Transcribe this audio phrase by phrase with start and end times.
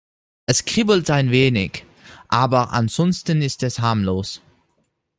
[0.47, 1.85] Es kribbelt ein wenig,
[2.27, 4.41] aber ansonsten ist es harmlos.